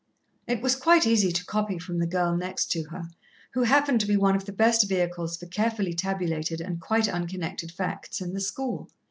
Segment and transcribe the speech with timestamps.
[0.47, 3.03] It was quite easy to copy from the girl next her,
[3.51, 7.71] who happened to be one of the best vehicles for carefully tabulated and quite unconnected
[7.71, 8.89] facts, in the school.